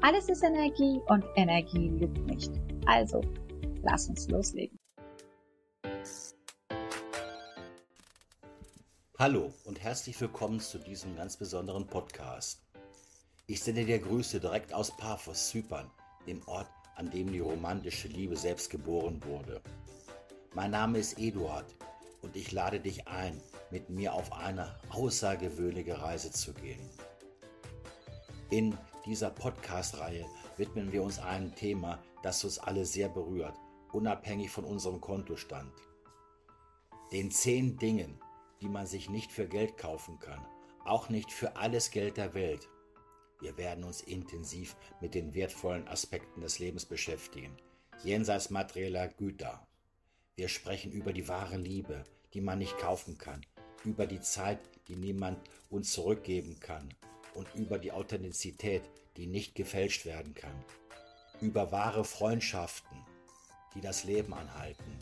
Alles 0.00 0.28
ist 0.28 0.42
Energie 0.42 1.00
und 1.06 1.24
Energie 1.36 1.88
lügt 1.88 2.18
nicht. 2.26 2.50
Also, 2.86 3.20
lass 3.82 4.08
uns 4.08 4.28
loslegen. 4.28 4.78
Hallo 9.18 9.52
und 9.64 9.80
herzlich 9.80 10.20
willkommen 10.20 10.58
zu 10.58 10.78
diesem 10.78 11.14
ganz 11.14 11.36
besonderen 11.36 11.86
Podcast. 11.86 12.62
Ich 13.46 13.62
sende 13.62 13.84
dir 13.84 14.00
Grüße 14.00 14.40
direkt 14.40 14.74
aus 14.74 14.96
Paphos, 14.96 15.50
Zypern, 15.50 15.90
dem 16.26 16.42
Ort, 16.48 16.68
an 16.96 17.10
dem 17.10 17.30
die 17.30 17.38
romantische 17.38 18.08
Liebe 18.08 18.36
selbst 18.36 18.70
geboren 18.70 19.22
wurde. 19.24 19.60
Mein 20.54 20.72
Name 20.72 20.98
ist 20.98 21.18
Eduard 21.18 21.66
und 22.22 22.34
ich 22.36 22.52
lade 22.52 22.80
dich 22.80 23.06
ein, 23.08 23.40
mit 23.70 23.90
mir 23.90 24.14
auf 24.14 24.32
eine 24.32 24.74
außergewöhnliche 24.90 26.02
Reise 26.02 26.30
zu 26.30 26.52
gehen. 26.52 26.90
In 28.50 28.76
dieser 29.06 29.30
Podcast-Reihe 29.30 30.26
widmen 30.56 30.92
wir 30.92 31.02
uns 31.02 31.18
einem 31.18 31.54
Thema, 31.54 32.02
das 32.22 32.44
uns 32.44 32.58
alle 32.58 32.84
sehr 32.84 33.08
berührt, 33.08 33.56
unabhängig 33.92 34.50
von 34.50 34.64
unserem 34.64 35.00
Kontostand. 35.00 35.72
Den 37.10 37.30
zehn 37.30 37.76
Dingen, 37.78 38.20
die 38.60 38.68
man 38.68 38.86
sich 38.86 39.10
nicht 39.10 39.32
für 39.32 39.46
Geld 39.46 39.76
kaufen 39.76 40.18
kann, 40.18 40.44
auch 40.84 41.08
nicht 41.08 41.32
für 41.32 41.56
alles 41.56 41.90
Geld 41.90 42.16
der 42.16 42.34
Welt. 42.34 42.68
Wir 43.40 43.56
werden 43.56 43.84
uns 43.84 44.02
intensiv 44.02 44.76
mit 45.00 45.14
den 45.14 45.34
wertvollen 45.34 45.88
Aspekten 45.88 46.40
des 46.40 46.60
Lebens 46.60 46.86
beschäftigen, 46.86 47.56
jenseits 48.04 48.50
materieller 48.50 49.08
Güter. 49.08 49.66
Wir 50.36 50.48
sprechen 50.48 50.92
über 50.92 51.12
die 51.12 51.28
wahre 51.28 51.56
Liebe, 51.56 52.04
die 52.34 52.40
man 52.40 52.60
nicht 52.60 52.78
kaufen 52.78 53.18
kann, 53.18 53.44
über 53.84 54.06
die 54.06 54.20
Zeit, 54.20 54.60
die 54.86 54.96
niemand 54.96 55.40
uns 55.70 55.92
zurückgeben 55.92 56.60
kann 56.60 56.94
und 57.34 57.48
über 57.54 57.78
die 57.78 57.92
Authentizität, 57.92 58.82
die 59.16 59.26
nicht 59.26 59.54
gefälscht 59.54 60.06
werden 60.06 60.34
kann. 60.34 60.64
Über 61.40 61.72
wahre 61.72 62.04
Freundschaften, 62.04 62.96
die 63.74 63.80
das 63.80 64.04
Leben 64.04 64.34
anhalten. 64.34 64.98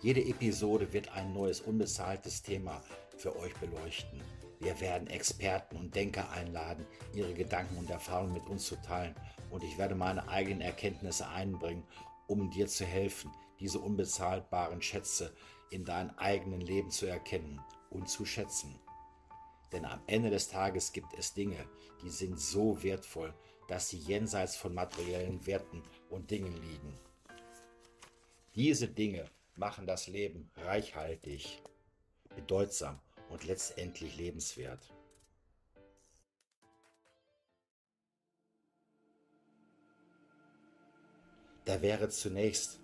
Jede 0.00 0.24
Episode 0.24 0.92
wird 0.92 1.12
ein 1.12 1.32
neues 1.32 1.60
unbezahltes 1.60 2.42
Thema 2.42 2.82
für 3.16 3.36
euch 3.36 3.54
beleuchten. 3.54 4.20
Wir 4.58 4.80
werden 4.80 5.08
Experten 5.08 5.76
und 5.76 5.94
Denker 5.94 6.30
einladen, 6.30 6.86
ihre 7.14 7.34
Gedanken 7.34 7.76
und 7.76 7.90
Erfahrungen 7.90 8.32
mit 8.32 8.46
uns 8.46 8.66
zu 8.66 8.76
teilen. 8.82 9.14
Und 9.50 9.62
ich 9.62 9.78
werde 9.78 9.94
meine 9.94 10.28
eigenen 10.28 10.60
Erkenntnisse 10.60 11.28
einbringen, 11.28 11.84
um 12.26 12.50
dir 12.50 12.66
zu 12.66 12.84
helfen, 12.84 13.30
diese 13.60 13.78
unbezahlbaren 13.78 14.82
Schätze 14.82 15.34
in 15.70 15.84
deinem 15.84 16.10
eigenen 16.16 16.60
Leben 16.60 16.90
zu 16.90 17.06
erkennen 17.06 17.60
und 17.90 18.08
zu 18.08 18.24
schätzen. 18.24 18.74
Denn 19.72 19.84
am 19.86 20.00
Ende 20.06 20.30
des 20.30 20.48
Tages 20.48 20.92
gibt 20.92 21.14
es 21.18 21.32
Dinge, 21.32 21.66
die 22.02 22.10
sind 22.10 22.38
so 22.38 22.82
wertvoll, 22.82 23.34
dass 23.68 23.88
sie 23.88 23.98
jenseits 23.98 24.56
von 24.56 24.74
materiellen 24.74 25.46
Werten 25.46 25.82
und 26.10 26.30
Dingen 26.30 26.54
liegen. 26.62 26.98
Diese 28.54 28.86
Dinge 28.86 29.24
machen 29.56 29.86
das 29.86 30.08
Leben 30.08 30.50
reichhaltig, 30.56 31.62
bedeutsam 32.36 33.00
und 33.30 33.44
letztendlich 33.44 34.16
lebenswert. 34.16 34.92
Da 41.64 41.80
wäre 41.80 42.08
zunächst 42.08 42.80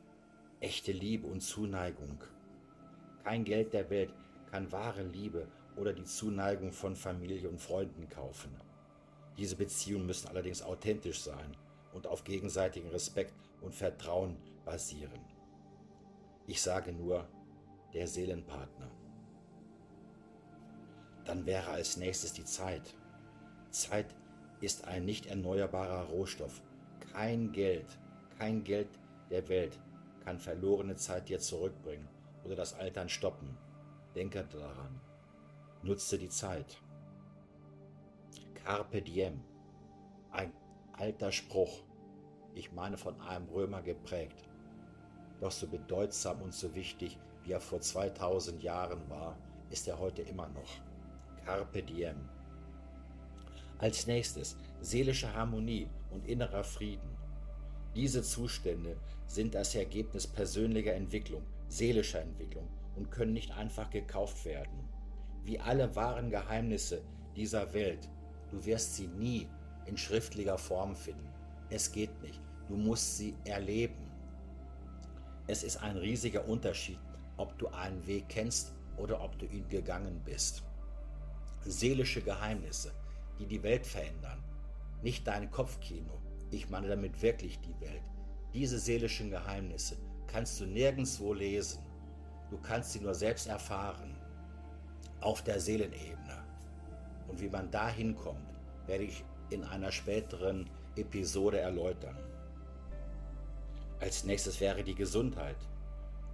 echte 0.60 0.92
Liebe 0.92 1.26
und 1.26 1.40
Zuneigung. 1.40 2.22
Kein 3.24 3.44
Geld 3.44 3.74
der 3.74 3.90
Welt 3.90 4.14
kann 4.50 4.72
wahre 4.72 5.02
Liebe 5.02 5.48
oder 5.78 5.92
die 5.92 6.04
Zuneigung 6.04 6.72
von 6.72 6.96
Familie 6.96 7.48
und 7.48 7.60
Freunden 7.60 8.08
kaufen. 8.08 8.54
Diese 9.36 9.56
Beziehungen 9.56 10.06
müssen 10.06 10.28
allerdings 10.28 10.62
authentisch 10.62 11.20
sein 11.20 11.56
und 11.92 12.06
auf 12.06 12.24
gegenseitigen 12.24 12.88
Respekt 12.90 13.34
und 13.60 13.74
Vertrauen 13.74 14.36
basieren. 14.64 15.20
Ich 16.46 16.60
sage 16.60 16.92
nur 16.92 17.26
der 17.94 18.06
Seelenpartner. 18.06 18.90
Dann 21.24 21.46
wäre 21.46 21.70
als 21.70 21.96
nächstes 21.96 22.32
die 22.32 22.44
Zeit. 22.44 22.94
Zeit 23.70 24.14
ist 24.60 24.86
ein 24.86 25.04
nicht 25.04 25.26
erneuerbarer 25.26 26.04
Rohstoff. 26.04 26.62
Kein 27.12 27.52
Geld, 27.52 27.86
kein 28.38 28.64
Geld 28.64 28.88
der 29.30 29.48
Welt 29.48 29.78
kann 30.24 30.38
verlorene 30.38 30.96
Zeit 30.96 31.28
dir 31.28 31.38
zurückbringen 31.38 32.08
oder 32.44 32.56
das 32.56 32.74
Altern 32.74 33.08
stoppen. 33.08 33.56
Denke 34.14 34.44
daran. 34.50 35.00
Nutze 35.88 36.19
die 36.19 36.28
Zeit. 36.28 36.82
Carpe 38.62 39.00
diem. 39.00 39.41
Ein 40.31 40.53
alter 40.93 41.32
Spruch. 41.32 41.82
Ich 42.54 42.72
meine 42.72 42.99
von 42.99 43.19
einem 43.22 43.49
Römer 43.49 43.81
geprägt. 43.81 44.50
Doch 45.41 45.50
so 45.50 45.66
bedeutsam 45.66 46.43
und 46.43 46.53
so 46.53 46.75
wichtig, 46.75 47.19
wie 47.43 47.53
er 47.53 47.60
vor 47.62 47.81
2000 47.81 48.62
Jahren 48.62 49.09
war, 49.09 49.38
ist 49.71 49.88
er 49.88 49.99
heute 49.99 50.21
immer 50.21 50.50
noch. 50.50 50.69
Carpe 51.47 51.82
diem. 51.82 52.28
Als 53.78 54.06
nächstes 54.06 54.59
seelische 54.82 55.32
Harmonie 55.32 55.88
und 56.10 56.26
innerer 56.26 56.65
Frieden. 56.65 57.16
Diese 57.94 58.22
Zustände 58.22 58.99
sind 59.26 59.55
das 59.55 59.75
Ergebnis 59.75 60.26
persönlicher 60.26 60.93
Entwicklung, 60.93 61.47
seelischer 61.69 62.20
Entwicklung 62.20 62.69
und 62.94 63.10
können 63.10 63.32
nicht 63.32 63.53
einfach 63.53 63.88
gekauft 63.88 64.44
werden 64.44 64.88
wie 65.48 65.59
alle 65.59 65.97
wahren 65.97 66.28
Geheimnisse 66.28 67.03
dieser 67.34 67.72
Welt. 67.72 68.06
Du 68.50 68.62
wirst 68.66 68.97
sie 68.97 69.06
nie 69.06 69.48
in 69.86 69.97
schriftlicher 69.97 70.59
Form 70.59 70.94
finden. 70.94 71.26
Es 71.70 71.91
geht 71.91 72.20
nicht. 72.20 72.38
Du 72.69 72.76
musst 72.76 73.16
sie 73.16 73.34
erleben. 73.47 74.12
Es 75.47 75.62
ist 75.62 75.78
ein 75.78 75.97
riesiger 75.97 76.47
Unterschied, 76.47 76.98
ob 77.38 77.58
du 77.58 77.69
einen 77.69 78.06
Weg 78.06 78.28
kennst 78.28 78.75
oder 78.98 79.22
ob 79.22 79.38
du 79.38 79.47
ihn 79.47 79.66
gegangen 79.70 80.20
bist. 80.22 80.64
Seelische 81.62 82.20
Geheimnisse, 82.20 82.92
die 83.38 83.47
die 83.47 83.62
Welt 83.62 83.87
verändern. 83.87 84.44
Nicht 85.00 85.26
dein 85.26 85.50
Kopfkino. 85.50 86.20
Ich 86.50 86.69
meine 86.69 86.88
damit 86.88 87.22
wirklich 87.22 87.58
die 87.60 87.81
Welt. 87.81 88.04
Diese 88.53 88.78
seelischen 88.78 89.31
Geheimnisse 89.31 89.97
kannst 90.26 90.60
du 90.60 90.66
nirgendwo 90.66 91.32
lesen. 91.32 91.81
Du 92.50 92.58
kannst 92.58 92.92
sie 92.92 93.00
nur 93.00 93.14
selbst 93.14 93.47
erfahren 93.47 94.17
auf 95.20 95.42
der 95.42 95.60
Seelenebene. 95.60 96.44
Und 97.28 97.40
wie 97.40 97.48
man 97.48 97.70
da 97.70 97.88
hinkommt, 97.88 98.54
werde 98.86 99.04
ich 99.04 99.24
in 99.50 99.64
einer 99.64 99.92
späteren 99.92 100.68
Episode 100.96 101.58
erläutern. 101.58 102.16
Als 104.00 104.24
nächstes 104.24 104.60
wäre 104.60 104.84
die 104.84 104.94
Gesundheit. 104.94 105.56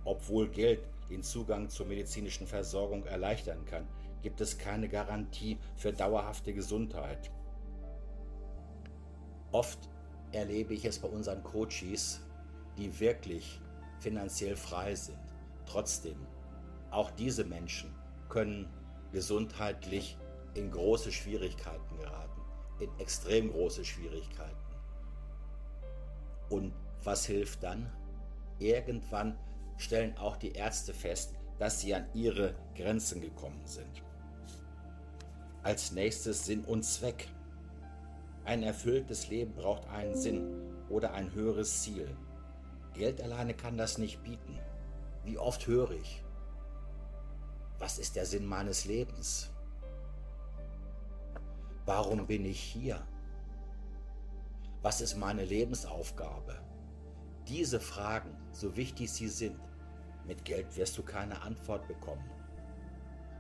Obwohl 0.05 0.49
Geld 0.49 0.81
den 1.09 1.23
Zugang 1.23 1.69
zur 1.69 1.87
medizinischen 1.87 2.47
Versorgung 2.47 3.05
erleichtern 3.07 3.65
kann, 3.65 3.87
gibt 4.23 4.41
es 4.41 4.59
keine 4.59 4.89
Garantie 4.89 5.59
für 5.77 5.93
dauerhafte 5.93 6.53
Gesundheit. 6.53 7.31
Oft 9.53 9.79
erlebe 10.33 10.75
ich 10.75 10.85
es 10.85 10.99
bei 10.99 11.09
unseren 11.09 11.43
Coaches, 11.43 12.21
die 12.77 12.99
wirklich 12.99 13.61
finanziell 14.01 14.57
frei 14.57 14.95
sind. 14.95 15.19
Trotzdem, 15.65 16.27
auch 16.91 17.11
diese 17.13 17.45
Menschen 17.45 17.94
können 18.35 18.67
gesundheitlich 19.13 20.19
in 20.55 20.69
große 20.73 21.13
Schwierigkeiten 21.13 21.97
geraten, 21.97 22.41
in 22.81 22.91
extrem 22.99 23.53
große 23.53 23.85
Schwierigkeiten. 23.85 24.57
Und 26.49 26.75
was 27.05 27.27
hilft 27.27 27.63
dann? 27.63 27.89
Irgendwann 28.59 29.39
stellen 29.77 30.17
auch 30.19 30.37
die 30.37 30.51
Ärzte 30.51 30.93
fest, 30.93 31.33
dass 31.61 31.81
sie 31.81 31.95
an 31.95 32.07
ihre 32.13 32.57
Grenzen 32.75 33.21
gekommen 33.21 33.65
sind. 33.67 34.03
Als 35.63 35.93
nächstes 35.93 36.45
Sinn 36.45 36.65
und 36.65 36.85
Zweck. 36.85 37.29
Ein 38.45 38.65
erfülltes 38.65 39.29
Leben 39.29 39.55
braucht 39.55 39.89
einen 39.89 40.17
Sinn 40.17 40.45
oder 40.89 41.15
ein 41.15 41.33
höheres 41.35 41.83
Ziel. 41.83 42.09
Geld 42.95 43.23
alleine 43.23 43.55
kann 43.55 43.79
das 43.79 43.97
nicht 43.97 44.25
bieten. 44.25 44.59
Wie 45.25 45.39
oft 45.39 45.69
höre 45.69 45.93
ich, 45.93 46.25
was 47.85 47.99
ist 47.99 48.17
der 48.17 48.25
Sinn 48.25 48.47
meines 48.47 48.87
Lebens? 48.87 49.51
Warum 51.85 52.27
bin 52.27 52.47
ich 52.47 52.59
hier? 52.59 53.07
Was 54.81 55.03
ist 55.03 55.19
meine 55.19 55.45
Lebensaufgabe? 55.45 56.63
Diese 57.47 57.79
Fragen, 57.79 58.35
so 58.53 58.75
wichtig 58.75 59.13
sie 59.13 59.29
sind, 59.29 59.61
mit 60.27 60.47
Geld 60.47 60.75
wirst 60.79 60.97
du 60.97 61.03
keine 61.03 61.43
Antwort 61.43 61.87
bekommen. 61.87 62.25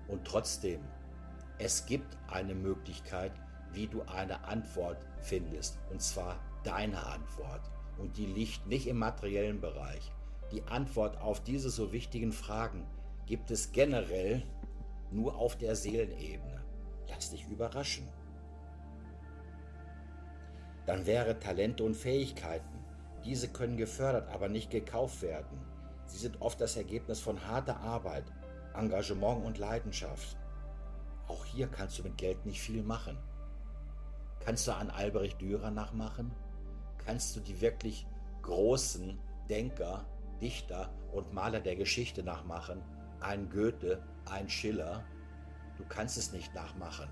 Und 0.08 0.26
trotzdem, 0.26 0.82
es 1.58 1.86
gibt 1.86 2.14
eine 2.28 2.54
Möglichkeit, 2.54 3.32
wie 3.72 3.86
du 3.86 4.02
eine 4.02 4.44
Antwort 4.44 5.06
findest, 5.22 5.78
und 5.90 6.02
zwar 6.02 6.38
deine 6.64 7.02
Antwort. 7.02 7.62
Und 7.96 8.18
die 8.18 8.26
liegt 8.26 8.66
nicht 8.66 8.88
im 8.88 8.98
materiellen 8.98 9.62
Bereich. 9.62 10.12
Die 10.52 10.64
Antwort 10.64 11.16
auf 11.22 11.42
diese 11.42 11.70
so 11.70 11.92
wichtigen 11.92 12.32
Fragen 12.32 12.86
gibt 13.26 13.50
es 13.50 13.72
generell 13.72 14.42
nur 15.10 15.36
auf 15.36 15.56
der 15.56 15.76
Seelenebene. 15.76 16.62
Lass 17.08 17.30
dich 17.30 17.46
überraschen. 17.48 18.08
Dann 20.86 21.06
wäre 21.06 21.38
Talente 21.38 21.84
und 21.84 21.94
Fähigkeiten. 21.94 22.84
Diese 23.24 23.48
können 23.48 23.76
gefördert, 23.76 24.28
aber 24.28 24.48
nicht 24.48 24.70
gekauft 24.70 25.22
werden. 25.22 25.58
Sie 26.06 26.18
sind 26.18 26.40
oft 26.42 26.60
das 26.60 26.76
Ergebnis 26.76 27.20
von 27.20 27.46
harter 27.46 27.80
Arbeit, 27.80 28.24
Engagement 28.74 29.44
und 29.44 29.58
Leidenschaft. 29.58 30.36
Auch 31.26 31.44
hier 31.46 31.68
kannst 31.68 31.98
du 31.98 32.02
mit 32.02 32.18
Geld 32.18 32.44
nicht 32.44 32.60
viel 32.60 32.82
machen. 32.82 33.16
Kannst 34.40 34.66
du 34.66 34.72
an 34.72 34.90
Albrecht 34.90 35.40
Dürer 35.40 35.70
nachmachen? 35.70 36.30
Kannst 36.98 37.34
du 37.34 37.40
die 37.40 37.60
wirklich 37.62 38.06
großen 38.42 39.18
Denker, 39.48 40.04
Dichter 40.42 40.92
und 41.12 41.32
Maler 41.32 41.60
der 41.60 41.76
Geschichte 41.76 42.22
nachmachen? 42.22 42.82
Ein 43.24 43.48
Goethe, 43.48 44.02
ein 44.26 44.50
Schiller? 44.50 45.02
Du 45.78 45.84
kannst 45.88 46.18
es 46.18 46.32
nicht 46.32 46.54
nachmachen. 46.54 47.08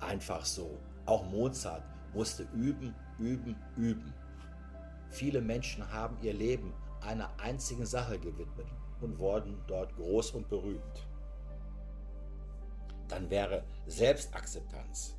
Einfach 0.00 0.44
so. 0.44 0.78
Auch 1.06 1.24
Mozart 1.30 1.82
musste 2.12 2.42
üben, 2.52 2.94
üben, 3.18 3.56
üben. 3.74 4.12
Viele 5.08 5.40
Menschen 5.40 5.90
haben 5.90 6.18
ihr 6.20 6.34
Leben 6.34 6.74
einer 7.00 7.30
einzigen 7.40 7.86
Sache 7.86 8.18
gewidmet 8.18 8.66
und 9.00 9.18
wurden 9.18 9.56
dort 9.66 9.96
groß 9.96 10.32
und 10.32 10.46
berühmt. 10.50 11.08
Dann 13.08 13.30
wäre 13.30 13.64
Selbstakzeptanz. 13.86 15.16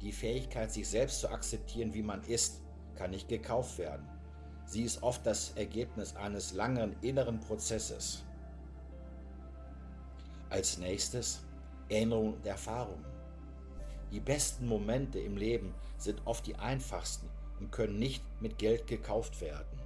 Die 0.00 0.10
Fähigkeit, 0.10 0.72
sich 0.72 0.88
selbst 0.88 1.20
zu 1.20 1.30
akzeptieren, 1.30 1.94
wie 1.94 2.02
man 2.02 2.24
ist, 2.24 2.60
kann 2.96 3.12
nicht 3.12 3.28
gekauft 3.28 3.78
werden. 3.78 4.08
Sie 4.64 4.82
ist 4.82 5.04
oft 5.04 5.24
das 5.24 5.52
Ergebnis 5.52 6.16
eines 6.16 6.54
langen 6.54 6.96
inneren 7.02 7.38
Prozesses. 7.38 8.24
Als 10.50 10.78
nächstes 10.78 11.42
Erinnerung 11.88 12.34
und 12.34 12.46
Erfahrungen. 12.46 13.04
Die 14.12 14.20
besten 14.20 14.66
Momente 14.66 15.18
im 15.18 15.36
Leben 15.36 15.74
sind 15.98 16.22
oft 16.24 16.46
die 16.46 16.56
einfachsten 16.56 17.28
und 17.58 17.72
können 17.72 17.98
nicht 17.98 18.22
mit 18.40 18.58
Geld 18.58 18.86
gekauft 18.86 19.40
werden. 19.40 19.80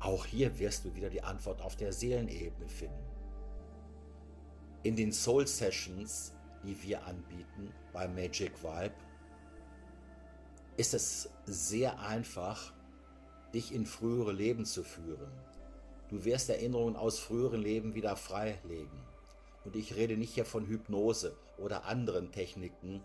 Auch 0.00 0.26
hier 0.26 0.58
wirst 0.58 0.84
du 0.84 0.94
wieder 0.94 1.10
die 1.10 1.22
Antwort 1.22 1.62
auf 1.62 1.76
der 1.76 1.92
Seelenebene 1.92 2.68
finden. 2.68 3.04
In 4.82 4.94
den 4.94 5.12
Soul 5.12 5.46
Sessions, 5.46 6.32
die 6.62 6.80
wir 6.82 7.04
anbieten 7.06 7.72
bei 7.92 8.06
Magic 8.06 8.62
Vibe, 8.62 8.94
ist 10.76 10.94
es 10.94 11.28
sehr 11.46 11.98
einfach, 12.00 12.72
dich 13.54 13.72
in 13.74 13.86
frühere 13.86 14.32
Leben 14.32 14.64
zu 14.64 14.84
führen. 14.84 15.32
Du 16.08 16.24
wirst 16.24 16.48
Erinnerungen 16.48 16.96
aus 16.96 17.18
früheren 17.18 17.60
Leben 17.60 17.94
wieder 17.94 18.16
freilegen. 18.16 19.00
Und 19.64 19.74
ich 19.74 19.96
rede 19.96 20.16
nicht 20.16 20.34
hier 20.34 20.44
von 20.44 20.66
Hypnose 20.66 21.36
oder 21.58 21.84
anderen 21.84 22.30
Techniken, 22.30 23.04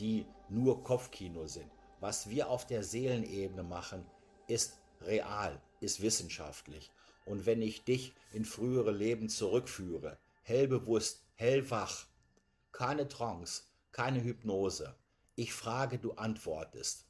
die 0.00 0.26
nur 0.48 0.82
Kopfkino 0.82 1.46
sind. 1.46 1.70
Was 2.00 2.28
wir 2.28 2.48
auf 2.48 2.66
der 2.66 2.82
Seelenebene 2.82 3.62
machen, 3.62 4.04
ist 4.48 4.78
real, 5.02 5.60
ist 5.80 6.02
wissenschaftlich. 6.02 6.90
Und 7.24 7.46
wenn 7.46 7.62
ich 7.62 7.84
dich 7.84 8.14
in 8.32 8.44
frühere 8.44 8.90
Leben 8.90 9.28
zurückführe, 9.28 10.18
hellbewusst, 10.42 11.22
hellwach, 11.36 12.06
keine 12.72 13.06
Trance, 13.06 13.62
keine 13.92 14.24
Hypnose, 14.24 14.96
ich 15.36 15.52
frage, 15.52 15.98
du 15.98 16.12
antwortest. 16.12 17.06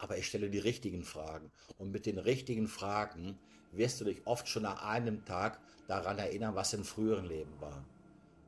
Aber 0.00 0.16
ich 0.16 0.26
stelle 0.26 0.48
die 0.48 0.58
richtigen 0.58 1.04
Fragen. 1.04 1.52
Und 1.76 1.90
mit 1.92 2.06
den 2.06 2.18
richtigen 2.18 2.68
Fragen 2.68 3.38
wirst 3.70 4.00
du 4.00 4.06
dich 4.06 4.26
oft 4.26 4.48
schon 4.48 4.62
nach 4.62 4.82
einem 4.82 5.26
Tag 5.26 5.60
daran 5.88 6.18
erinnern, 6.18 6.54
was 6.54 6.72
im 6.72 6.84
früheren 6.84 7.26
Leben 7.26 7.52
war. 7.60 7.84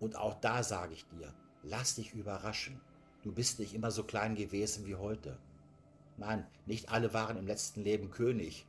Und 0.00 0.16
auch 0.16 0.40
da 0.40 0.62
sage 0.62 0.94
ich 0.94 1.06
dir, 1.08 1.34
lass 1.62 1.96
dich 1.96 2.14
überraschen. 2.14 2.80
Du 3.22 3.32
bist 3.32 3.58
nicht 3.58 3.74
immer 3.74 3.90
so 3.90 4.02
klein 4.02 4.34
gewesen 4.34 4.86
wie 4.86 4.96
heute. 4.96 5.38
Nein, 6.16 6.46
nicht 6.64 6.88
alle 6.88 7.12
waren 7.12 7.36
im 7.36 7.46
letzten 7.46 7.82
Leben 7.82 8.10
König 8.10 8.66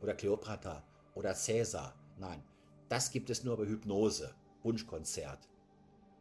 oder 0.00 0.14
Kleopatra 0.14 0.84
oder 1.14 1.34
Cäsar. 1.34 1.94
Nein, 2.16 2.42
das 2.88 3.10
gibt 3.10 3.28
es 3.28 3.42
nur 3.42 3.56
bei 3.56 3.66
Hypnose, 3.66 4.34
Wunschkonzert. 4.62 5.48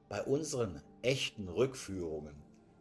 Bei 0.10 0.24
unseren 0.24 0.82
echten 1.04 1.48
Rückführungen 1.48 2.36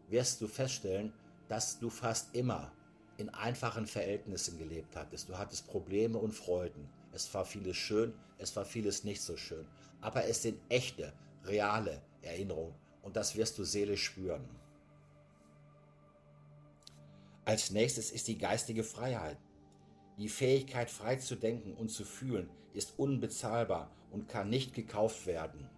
wirst 0.09 0.41
du 0.41 0.49
feststellen, 0.49 1.13
dass 1.49 1.79
du 1.79 1.91
fast 1.91 2.35
immer 2.35 2.73
in 3.19 3.29
einfachen 3.31 3.87
Verhältnissen 3.87 4.59
gelebt 4.59 4.97
hattest. 4.97 5.29
Du 5.29 5.37
hattest 5.37 5.67
Probleme 5.67 6.19
und 6.19 6.33
Freuden. 6.33 6.89
Es 7.13 7.33
war 7.35 7.45
vieles 7.45 7.77
schön, 7.77 8.15
es 8.39 8.55
war 8.57 8.65
vieles 8.65 9.05
nicht 9.05 9.21
so 9.21 9.37
schön. 9.37 9.67
Aber 10.01 10.25
es 10.25 10.43
sind 10.43 10.59
echte, 10.69 11.13
reale 11.45 12.01
Erinnerungen 12.23 12.75
und 13.03 13.17
das 13.17 13.37
wirst 13.37 13.59
du 13.59 13.65
seelisch 13.65 14.05
spüren. 14.05 14.49
Als 17.45 17.71
nächstes 17.71 18.11
ist 18.11 18.29
die 18.29 18.39
geistige 18.39 18.85
Freiheit. 18.85 19.39
Die 20.19 20.29
Fähigkeit, 20.29 20.91
frei 20.91 21.17
zu 21.17 21.35
denken 21.35 21.75
und 21.75 21.89
zu 21.89 22.05
fühlen, 22.05 22.51
ist 22.75 22.99
unbezahlbar 22.99 23.91
und 24.11 24.29
kann 24.29 24.51
nicht 24.51 24.75
gekauft 24.75 25.27
werden. 25.27 25.69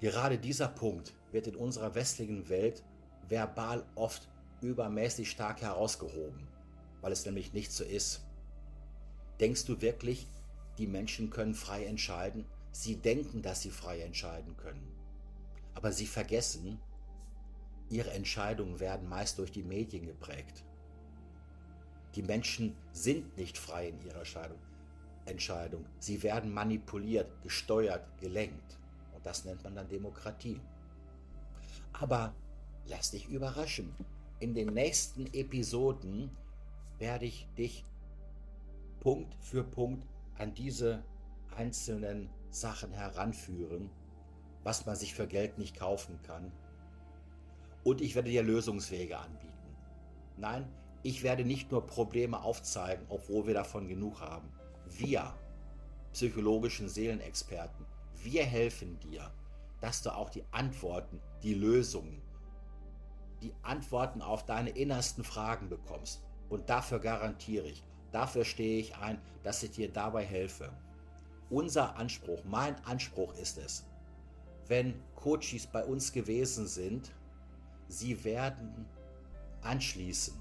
Gerade 0.00 0.38
dieser 0.38 0.68
Punkt 0.68 1.14
wird 1.30 1.46
in 1.46 1.56
unserer 1.56 1.94
westlichen 1.94 2.48
Welt 2.48 2.82
verbal 3.28 3.84
oft 3.94 4.28
übermäßig 4.64 5.30
stark 5.30 5.62
herausgehoben, 5.62 6.46
weil 7.00 7.12
es 7.12 7.24
nämlich 7.24 7.52
nicht 7.52 7.72
so 7.72 7.84
ist. 7.84 8.24
Denkst 9.40 9.64
du 9.66 9.80
wirklich, 9.80 10.26
die 10.78 10.86
Menschen 10.86 11.30
können 11.30 11.54
frei 11.54 11.84
entscheiden? 11.84 12.44
Sie 12.72 12.96
denken, 12.96 13.42
dass 13.42 13.62
sie 13.62 13.70
frei 13.70 14.00
entscheiden 14.00 14.56
können. 14.56 14.92
Aber 15.74 15.92
sie 15.92 16.06
vergessen, 16.06 16.80
Ihre 17.90 18.10
Entscheidungen 18.12 18.80
werden 18.80 19.08
meist 19.08 19.38
durch 19.38 19.52
die 19.52 19.62
Medien 19.62 20.06
geprägt. 20.06 20.64
Die 22.14 22.22
Menschen 22.22 22.76
sind 22.92 23.36
nicht 23.36 23.58
frei 23.58 23.88
in 23.88 24.00
ihrer 24.00 24.22
Entscheidung. 25.26 25.84
Sie 25.98 26.22
werden 26.22 26.52
manipuliert, 26.52 27.30
gesteuert, 27.42 28.06
gelenkt. 28.20 28.78
Und 29.14 29.24
das 29.26 29.44
nennt 29.44 29.62
man 29.64 29.74
dann 29.74 29.88
Demokratie. 29.88 30.60
Aber 31.92 32.34
lass 32.86 33.10
dich 33.10 33.28
überraschen. 33.28 33.94
In 34.44 34.52
den 34.52 34.74
nächsten 34.74 35.24
Episoden 35.32 36.30
werde 36.98 37.24
ich 37.24 37.48
dich 37.56 37.82
Punkt 39.00 39.34
für 39.40 39.64
Punkt 39.64 40.06
an 40.36 40.52
diese 40.52 41.02
einzelnen 41.56 42.28
Sachen 42.50 42.92
heranführen, 42.92 43.88
was 44.62 44.84
man 44.84 44.96
sich 44.96 45.14
für 45.14 45.26
Geld 45.26 45.56
nicht 45.56 45.78
kaufen 45.78 46.20
kann, 46.24 46.52
und 47.84 48.02
ich 48.02 48.14
werde 48.14 48.28
dir 48.28 48.42
Lösungswege 48.42 49.16
anbieten. 49.16 49.76
Nein, 50.36 50.70
ich 51.02 51.22
werde 51.22 51.46
nicht 51.46 51.72
nur 51.72 51.86
Probleme 51.86 52.42
aufzeigen, 52.42 53.06
obwohl 53.08 53.46
wir 53.46 53.54
davon 53.54 53.88
genug 53.88 54.20
haben. 54.20 54.52
Wir, 54.90 55.32
psychologischen 56.12 56.90
Seelenexperten, 56.90 57.86
wir 58.22 58.44
helfen 58.44 59.00
dir, 59.00 59.32
dass 59.80 60.02
du 60.02 60.14
auch 60.14 60.28
die 60.28 60.44
Antworten, 60.50 61.18
die 61.42 61.54
Lösungen, 61.54 62.20
die 63.44 63.54
Antworten 63.62 64.22
auf 64.22 64.46
deine 64.46 64.70
innersten 64.70 65.22
Fragen 65.22 65.68
bekommst. 65.68 66.22
Und 66.48 66.70
dafür 66.70 66.98
garantiere 66.98 67.66
ich, 67.66 67.84
dafür 68.10 68.44
stehe 68.44 68.80
ich 68.80 68.96
ein, 68.96 69.20
dass 69.42 69.62
ich 69.62 69.72
dir 69.72 69.92
dabei 69.92 70.24
helfe. 70.24 70.72
Unser 71.50 71.96
Anspruch, 71.96 72.42
mein 72.44 72.82
Anspruch 72.86 73.34
ist 73.34 73.58
es, 73.58 73.86
wenn 74.66 74.94
Coaches 75.14 75.66
bei 75.66 75.84
uns 75.84 76.10
gewesen 76.10 76.66
sind, 76.66 77.12
Sie 77.86 78.24
werden 78.24 78.86
anschließend 79.60 80.40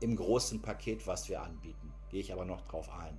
im 0.00 0.14
großen 0.14 0.62
Paket, 0.62 1.08
was 1.08 1.28
wir 1.28 1.42
anbieten, 1.42 1.92
gehe 2.08 2.20
ich 2.20 2.32
aber 2.32 2.44
noch 2.44 2.60
drauf 2.62 2.88
ein. 2.88 3.18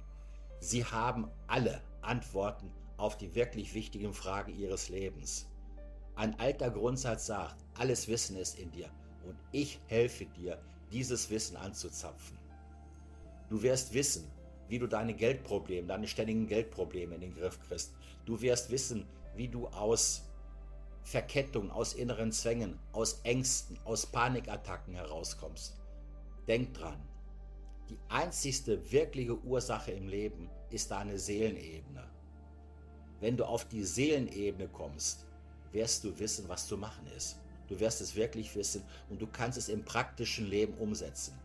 Sie 0.61 0.85
haben 0.85 1.29
alle 1.47 1.81
Antworten 2.01 2.71
auf 2.95 3.17
die 3.17 3.35
wirklich 3.35 3.73
wichtigen 3.73 4.13
Fragen 4.13 4.55
Ihres 4.55 4.87
Lebens. 4.87 5.47
Ein 6.15 6.39
alter 6.39 6.71
Grundsatz 6.71 7.25
sagt, 7.25 7.65
alles 7.77 8.07
Wissen 8.07 8.37
ist 8.37 8.57
in 8.57 8.71
dir 8.71 8.89
und 9.25 9.37
ich 9.51 9.79
helfe 9.87 10.25
dir, 10.25 10.61
dieses 10.91 11.29
Wissen 11.29 11.57
anzuzapfen. 11.57 12.37
Du 13.49 13.61
wirst 13.61 13.93
wissen, 13.93 14.31
wie 14.67 14.79
du 14.79 14.87
deine 14.87 15.13
Geldprobleme, 15.13 15.87
deine 15.87 16.07
ständigen 16.07 16.47
Geldprobleme 16.47 17.15
in 17.15 17.21
den 17.21 17.35
Griff 17.35 17.59
kriegst. 17.67 17.93
Du 18.25 18.41
wirst 18.41 18.71
wissen, 18.71 19.05
wie 19.35 19.47
du 19.47 19.67
aus 19.67 20.23
Verkettungen, 21.03 21.69
aus 21.69 21.93
inneren 21.93 22.31
Zwängen, 22.31 22.79
aus 22.91 23.19
Ängsten, 23.23 23.77
aus 23.83 24.07
Panikattacken 24.07 24.95
herauskommst. 24.95 25.77
Denk 26.47 26.73
dran, 26.73 26.99
die 27.89 27.99
einzigste 28.09 28.91
wirkliche 28.91 29.37
Ursache 29.43 29.91
im 29.91 30.07
Leben 30.07 30.49
ist 30.71 30.89
deine 30.89 31.19
Seelenebene. 31.19 32.09
Wenn 33.19 33.37
du 33.37 33.45
auf 33.45 33.65
die 33.65 33.83
Seelenebene 33.83 34.67
kommst, 34.67 35.25
wirst 35.71 36.03
du 36.03 36.17
wissen, 36.17 36.49
was 36.49 36.67
zu 36.67 36.77
machen 36.77 37.05
ist. 37.15 37.37
Du 37.67 37.79
wirst 37.79 38.01
es 38.01 38.15
wirklich 38.15 38.55
wissen 38.55 38.83
und 39.09 39.21
du 39.21 39.27
kannst 39.27 39.57
es 39.57 39.69
im 39.69 39.83
praktischen 39.83 40.45
Leben 40.45 40.73
umsetzen. 40.75 41.37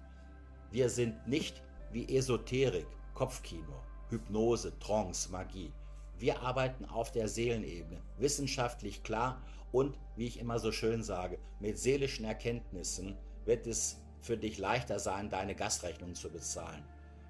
Wir 0.70 0.88
sind 0.88 1.26
nicht 1.26 1.62
wie 1.92 2.16
Esoterik, 2.16 2.86
Kopfkino, 3.14 3.82
Hypnose, 4.08 4.78
Trance, 4.78 5.30
Magie. 5.30 5.72
Wir 6.18 6.40
arbeiten 6.42 6.84
auf 6.84 7.10
der 7.12 7.28
Seelenebene, 7.28 8.00
wissenschaftlich 8.18 9.02
klar 9.02 9.42
und, 9.72 9.98
wie 10.16 10.26
ich 10.26 10.38
immer 10.38 10.58
so 10.58 10.72
schön 10.72 11.02
sage, 11.02 11.38
mit 11.60 11.78
seelischen 11.78 12.24
Erkenntnissen 12.24 13.16
wird 13.44 13.66
es 13.66 13.98
für 14.20 14.36
dich 14.36 14.58
leichter 14.58 14.98
sein, 14.98 15.30
deine 15.30 15.54
Gastrechnung 15.54 16.14
zu 16.14 16.28
bezahlen. 16.28 16.84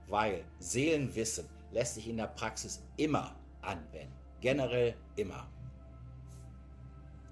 Weil 0.08 0.44
Seelenwissen 0.58 1.48
lässt 1.70 1.94
sich 1.94 2.08
in 2.08 2.16
der 2.16 2.26
Praxis 2.26 2.82
immer 2.96 3.36
anwenden. 3.62 4.12
Generell 4.40 4.96
immer. 5.16 5.48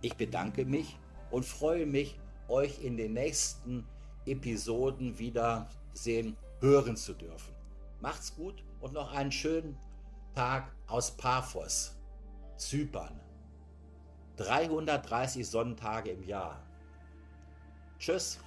Ich 0.00 0.14
bedanke 0.14 0.64
mich 0.64 0.96
und 1.30 1.44
freue 1.44 1.86
mich, 1.86 2.18
euch 2.48 2.82
in 2.82 2.96
den 2.96 3.12
nächsten 3.12 3.86
Episoden 4.26 5.18
wieder 5.18 5.68
sehen, 5.92 6.36
hören 6.60 6.96
zu 6.96 7.14
dürfen. 7.14 7.54
Macht's 8.00 8.34
gut 8.34 8.62
und 8.80 8.92
noch 8.92 9.12
einen 9.12 9.32
schönen 9.32 9.76
Tag 10.34 10.72
aus 10.86 11.10
Paphos, 11.16 11.96
Zypern. 12.56 13.20
330 14.36 15.46
Sonnentage 15.46 16.10
im 16.10 16.22
Jahr. 16.22 16.62
Tschüss. 17.98 18.38